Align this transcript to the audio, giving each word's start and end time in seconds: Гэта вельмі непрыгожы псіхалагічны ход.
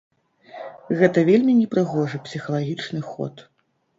Гэта 1.01 1.19
вельмі 1.27 1.53
непрыгожы 1.59 2.21
псіхалагічны 2.27 3.01
ход. 3.13 3.35